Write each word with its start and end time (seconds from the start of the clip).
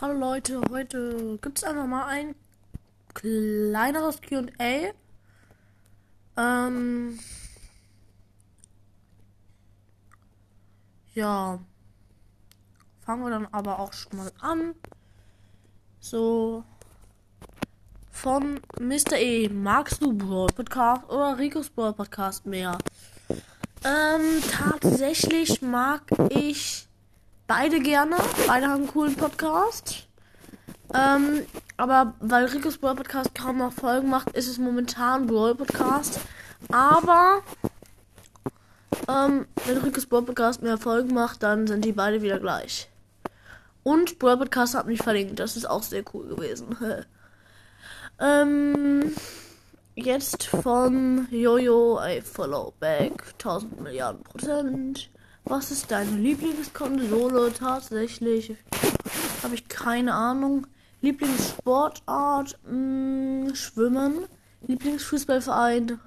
Hallo 0.00 0.18
Leute, 0.18 0.60
heute 0.70 1.38
gibt 1.40 1.58
es 1.58 1.62
einfach 1.62 1.86
mal 1.86 2.06
ein 2.06 2.34
kleineres 3.14 4.20
QA. 4.20 4.92
Ähm, 6.36 7.20
ja, 11.14 11.60
fangen 13.06 13.22
wir 13.22 13.30
dann 13.30 13.46
aber 13.52 13.78
auch 13.78 13.92
schon 13.92 14.16
mal 14.16 14.32
an. 14.40 14.74
So, 16.00 16.64
von 18.10 18.60
Mr. 18.80 19.16
E. 19.16 19.48
Magst 19.48 20.02
du 20.02 20.12
Brawl 20.12 20.48
Podcast 20.48 21.08
oder 21.08 21.38
Ricos 21.38 21.70
Brawl 21.70 21.92
Podcast 21.92 22.46
mehr? 22.46 22.78
Ähm, 23.84 24.42
tatsächlich 24.50 25.62
mag 25.62 26.02
ich 26.30 26.88
beide 27.46 27.80
gerne. 27.80 28.16
Beide 28.46 28.66
haben 28.66 28.82
einen 28.82 28.88
coolen 28.88 29.16
Podcast. 29.16 30.06
Ähm, 30.94 31.44
aber 31.76 32.14
weil 32.20 32.46
Ricos 32.46 32.78
Brawl 32.78 32.94
Podcast 32.94 33.34
kaum 33.34 33.58
noch 33.58 33.72
Folgen 33.72 34.08
macht, 34.08 34.30
ist 34.30 34.48
es 34.48 34.58
momentan 34.58 35.26
Brawl 35.26 35.54
Podcast. 35.54 36.20
Aber 36.70 37.42
ähm, 39.08 39.46
wenn 39.66 39.78
Ricos 39.78 40.06
Brawl 40.06 40.22
Podcast 40.22 40.62
mehr 40.62 40.78
Folgen 40.78 41.14
macht, 41.14 41.42
dann 41.42 41.66
sind 41.66 41.84
die 41.84 41.92
beide 41.92 42.22
wieder 42.22 42.38
gleich. 42.38 42.88
Und 43.82 44.18
Brawl 44.18 44.38
Podcast 44.38 44.74
hat 44.74 44.86
mich 44.86 45.02
verlinkt. 45.02 45.40
Das 45.40 45.56
ist 45.56 45.68
auch 45.68 45.82
sehr 45.82 46.04
cool 46.14 46.28
gewesen. 46.28 46.76
ähm, 48.20 49.14
jetzt 49.94 50.44
von 50.46 51.26
Jojo, 51.30 52.00
I 52.02 52.20
follow 52.20 52.72
back. 52.78 53.12
1000 53.32 53.80
Milliarden 53.80 54.22
Prozent. 54.22 55.10
Was 55.44 55.70
ist 55.70 55.90
deine 55.90 56.16
Lieblingskonsole? 56.16 57.52
Tatsächlich 57.52 58.56
habe 59.42 59.54
ich 59.54 59.68
keine 59.68 60.14
Ahnung. 60.14 60.66
Lieblingssportart? 61.02 62.58
Mh, 62.64 63.48
hm, 63.48 63.54
Schwimmen. 63.54 64.24
Lieblingsfußballverein? 64.66 66.00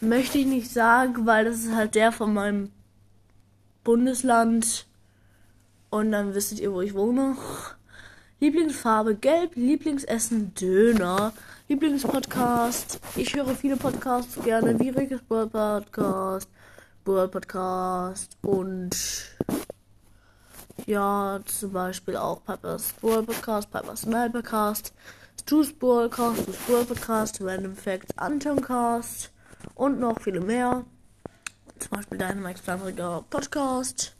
Möchte 0.00 0.38
ich 0.38 0.46
nicht 0.46 0.72
sagen, 0.72 1.24
weil 1.24 1.44
das 1.44 1.60
ist 1.60 1.72
halt 1.74 1.94
der 1.94 2.10
von 2.10 2.34
meinem 2.34 2.72
Bundesland. 3.84 4.86
Und 5.90 6.10
dann 6.10 6.34
wisst 6.34 6.58
ihr, 6.58 6.72
wo 6.72 6.80
ich 6.80 6.94
wohne. 6.94 7.36
Lieblingsfarbe 8.40 9.14
gelb, 9.14 9.56
Lieblingsessen 9.56 10.54
Döner, 10.54 11.32
Lieblingspodcast. 11.68 13.00
Ich 13.16 13.34
höre 13.34 13.54
viele 13.54 13.76
Podcasts 13.76 14.40
gerne, 14.44 14.78
wie 14.78 14.90
Rickes 14.90 15.22
Podcast, 15.22 16.48
World 17.08 17.30
Podcast 17.30 18.36
und 18.42 18.90
ja, 20.84 21.40
zum 21.46 21.72
Beispiel 21.72 22.18
auch 22.18 22.44
Piper's 22.44 22.92
World 23.00 23.26
Podcast, 23.26 23.70
Piper's 23.70 24.04
Night 24.04 24.32
Podcast, 24.32 24.92
Stu's 25.40 25.72
Podcast, 25.72 26.42
Stu's 26.42 26.68
World 26.68 26.88
Podcast, 26.88 27.40
Random 27.40 27.74
Facts, 27.74 28.12
Antoncast 28.16 29.30
und 29.74 29.98
noch 29.98 30.20
viele 30.20 30.40
mehr. 30.40 30.84
Zum 31.78 31.90
Beispiel 31.92 32.18
Dynamax 32.18 32.60
Flamriger 32.60 33.24
Podcast, 33.30 34.14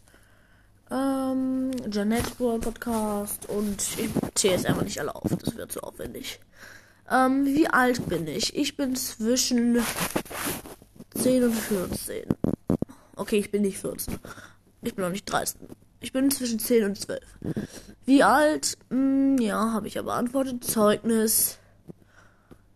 ähm, 0.91 1.71
Janette's 1.91 2.41
World 2.41 2.63
Podcast 2.63 3.51
und 3.51 3.83
ich 3.99 4.09
zähle 4.35 4.55
es 4.55 4.65
einfach 4.65 4.83
nicht 4.85 4.99
alle 4.99 5.15
auf, 5.15 5.31
das 5.45 5.55
wird 5.57 5.71
zu 5.71 5.83
aufwendig. 5.83 6.41
Ähm, 7.11 7.45
wie 7.45 7.69
alt 7.69 8.09
bin 8.09 8.27
ich? 8.27 8.57
Ich 8.57 8.79
bin 8.79 8.97
zwischen 8.97 9.79
10 11.15 11.45
und 11.45 11.53
14. 11.55 12.48
Okay, 13.19 13.39
ich 13.39 13.51
bin 13.51 13.63
nicht 13.63 13.79
14. 13.79 14.17
Ich 14.83 14.95
bin 14.95 15.05
noch 15.05 15.11
nicht 15.11 15.25
13. 15.25 15.61
Ich 16.01 16.13
bin 16.13 16.31
zwischen 16.31 16.61
10 16.61 16.85
und 16.85 17.01
12. 17.01 17.21
Wie 18.07 18.23
alt? 18.23 18.79
Hm, 18.91 19.39
ja, 19.39 19.73
habe 19.73 19.89
ich 19.89 19.95
ja 19.95 20.03
beantwortet. 20.03 20.63
Zeugnis. 20.63 21.59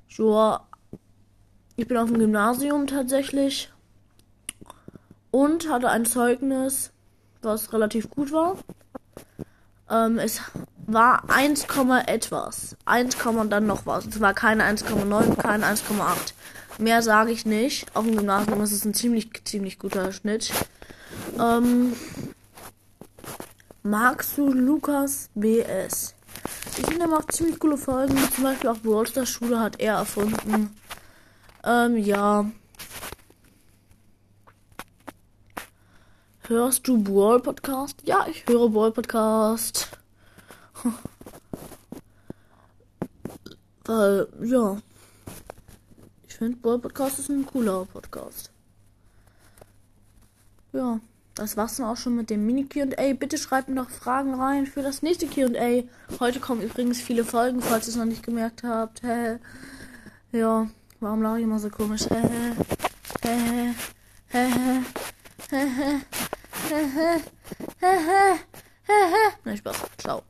Joa. 0.09 0.67
Ich 1.77 1.87
bin 1.87 1.97
auf 1.97 2.09
dem 2.09 2.19
Gymnasium 2.19 2.89
tatsächlich. 2.89 3.73
Und 5.31 5.71
hatte 5.71 5.89
ein 5.89 6.07
Zeugnis, 6.07 6.91
was 7.41 7.73
relativ 7.73 8.11
gut 8.11 8.33
war. 8.33 8.59
Ähm, 9.89 10.19
es 10.19 10.41
war 10.87 11.31
1, 11.31 11.67
etwas. 12.07 12.77
1, 12.85 13.17
dann 13.49 13.67
noch 13.67 13.87
was. 13.87 14.07
Es 14.07 14.21
war 14.21 14.35
keine 14.35 14.65
1,9, 14.65 15.37
keine 15.37 15.67
1,8. 15.67 16.35
Mehr 16.79 17.03
sage 17.03 17.33
ich 17.33 17.45
nicht. 17.45 17.95
Auf 17.95 18.05
dem 18.05 18.17
Gymnasium 18.17 18.63
ist 18.63 18.73
es 18.73 18.85
ein 18.85 18.95
ziemlich, 18.95 19.29
ziemlich 19.45 19.79
guter 19.79 20.13
Schnitt. 20.13 20.53
Ähm, 21.39 21.95
magst 23.83 24.39
du 24.39 24.53
Lukas 24.53 25.29
BS? 25.35 26.15
Ich 26.79 26.87
finde, 26.87 27.03
er 27.03 27.09
macht 27.09 27.33
ziemlich 27.33 27.59
coole 27.59 27.77
Folgen. 27.77 28.17
Zum 28.35 28.45
Beispiel 28.45 28.71
auch 28.71 28.79
Brawlstars 28.79 29.29
Schule 29.29 29.61
hat 29.61 29.81
er 29.81 29.97
erfunden. 29.97 30.75
Ähm, 31.65 31.97
ja. 31.99 32.51
Hörst 36.49 36.89
du 36.89 37.03
Brawl 37.03 37.41
Podcast? 37.41 38.01
Ja, 38.05 38.27
ich 38.29 38.45
höre 38.47 38.69
Brawl 38.69 38.93
Podcast. 38.93 39.89
Weil, 43.85 44.29
ja 44.43 44.79
finde, 46.37 46.59
Brawl 46.59 46.79
Podcast 46.79 47.19
ist 47.19 47.31
ein 47.31 47.47
cooler 47.47 47.85
Podcast. 47.85 48.51
Ja, 50.73 51.01
das 51.35 51.57
war's 51.57 51.77
dann 51.77 51.87
auch 51.87 51.97
schon 51.97 52.17
mit 52.17 52.31
dem 52.31 52.47
Mini-QA. 52.47 53.15
Bitte 53.15 53.39
schreibt 53.39 53.69
mir 53.69 53.75
noch 53.75 53.91
Fragen 53.91 54.35
rein 54.35 54.67
für 54.67 54.83
das 54.83 55.03
nächste 55.03 55.27
QA. 55.27 55.85
Heute 56.21 56.41
kommen 56.41 56.63
übrigens 56.63 57.01
viele 57.01 57.25
Folgen, 57.25 57.61
falls 57.61 57.87
ihr 57.87 57.91
es 57.91 57.97
noch 57.97 58.05
nicht 58.05 58.23
gemerkt 58.23 58.63
habt. 58.63 59.03
Hä? 59.03 59.39
Ja, 60.33 60.69
warum 61.01 61.23
lache 61.23 61.39
ich 61.39 61.45
immer 61.45 61.59
so 61.59 61.71
komisch? 61.71 62.09
Hä? 62.09 62.57
Hä? 63.23 63.75
Hä? 64.29 64.49
Hä? 64.49 64.83
Hä? 65.51 66.01
Hä? 66.71 66.87
Hä? 66.95 67.21
Hä? 67.81 68.39
Hä? 68.89 69.33
Hä? 69.45 69.57
Spaß. 69.57 69.77
Ciao. 69.99 70.22